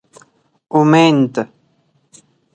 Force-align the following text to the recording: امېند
امېند 0.77 1.33